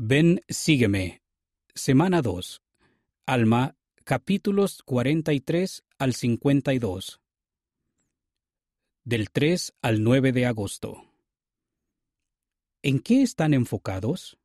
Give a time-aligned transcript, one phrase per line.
[0.00, 1.22] Ven, sígueme.
[1.74, 2.62] Semana 2.
[3.26, 3.74] Alma,
[4.04, 7.20] capítulos 43 al 52.
[9.02, 11.02] Del 3 al 9 de agosto.
[12.80, 14.38] ¿En qué están enfocados?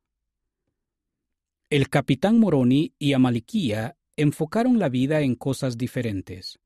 [1.70, 6.58] El capitán Moroni y Amaliquía enfocaron la vida en cosas diferentes.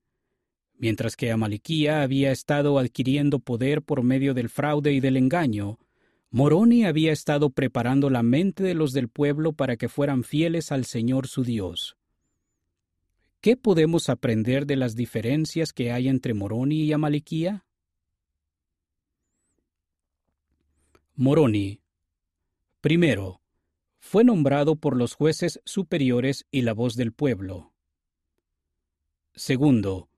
[0.79, 5.79] Mientras que Amaliquía había estado adquiriendo poder por medio del fraude y del engaño,
[6.31, 10.85] Moroni había estado preparando la mente de los del pueblo para que fueran fieles al
[10.85, 11.97] Señor su Dios.
[13.41, 17.65] ¿Qué podemos aprender de las diferencias que hay entre Moroni y Amaliquía?
[21.15, 21.81] Moroni.
[22.83, 23.41] Primero,
[23.99, 27.73] fue nombrado por los jueces superiores y la voz del pueblo.
[29.35, 30.11] Segundo,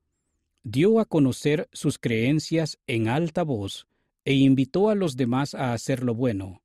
[0.64, 3.86] dio a conocer sus creencias en alta voz
[4.24, 6.62] e invitó a los demás a hacer lo bueno.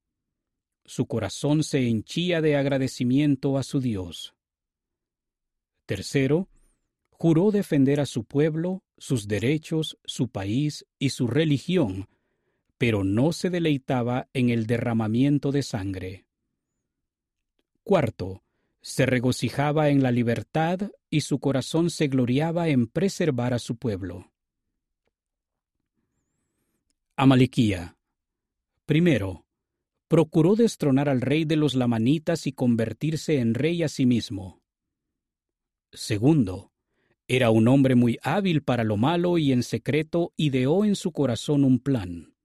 [0.86, 4.36] Su corazón se henchía de agradecimiento a su Dios.
[5.86, 6.50] Tercero,
[7.10, 12.08] juró defender a su pueblo, sus derechos, su país y su religión,
[12.78, 16.26] pero no se deleitaba en el derramamiento de sangre.
[17.84, 18.44] Cuarto,
[18.82, 24.32] se regocijaba en la libertad y su corazón se gloriaba en preservar a su pueblo.
[27.18, 27.98] Amaliquía.
[28.86, 29.46] Primero,
[30.10, 34.62] procuró destronar al rey de los lamanitas y convertirse en rey a sí mismo.
[35.94, 36.74] Segundo,
[37.26, 41.64] era un hombre muy hábil para lo malo y en secreto ideó en su corazón
[41.64, 42.36] un plan.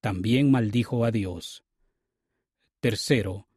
[0.00, 1.64] También maldijo a Dios.
[2.78, 3.48] Tercero,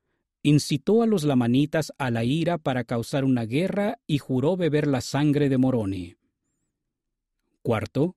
[0.41, 5.01] incitó a los lamanitas a la ira para causar una guerra y juró beber la
[5.01, 6.15] sangre de Moroni.
[7.61, 8.15] Cuarto,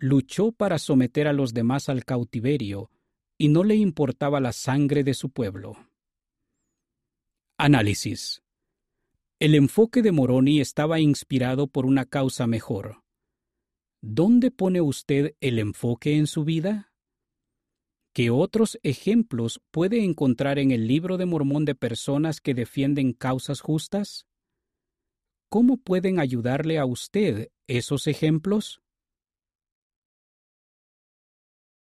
[0.00, 2.90] luchó para someter a los demás al cautiverio
[3.38, 5.76] y no le importaba la sangre de su pueblo.
[7.58, 8.42] Análisis.
[9.38, 13.02] El enfoque de Moroni estaba inspirado por una causa mejor.
[14.00, 16.92] ¿Dónde pone usted el enfoque en su vida?
[18.14, 23.60] ¿Qué otros ejemplos puede encontrar en el libro de Mormón de personas que defienden causas
[23.60, 24.26] justas?
[25.50, 28.80] ¿Cómo pueden ayudarle a usted esos ejemplos?